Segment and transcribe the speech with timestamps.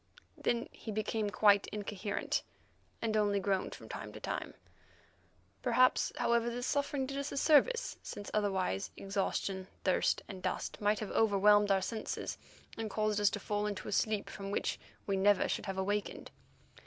[0.35, 2.41] Then he became quite incoherent,
[3.03, 4.55] and only groaned from time to time.
[5.61, 10.97] Perhaps, however, this suffering did us a service, since otherwise exhaustion, thirst, and dust might
[11.01, 12.39] have overwhelmed our senses,
[12.75, 16.31] and caused us to fall into a sleep from which we never should have awakened.